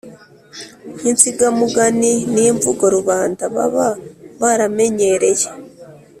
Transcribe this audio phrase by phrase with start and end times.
[1.09, 3.87] insigamugani ni imvugo rubanda baba
[4.41, 5.47] baramenyereye